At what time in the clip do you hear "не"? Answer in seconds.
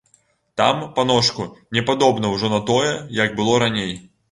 1.77-1.85